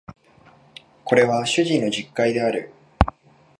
[1.05, 2.71] これは主人の述懐である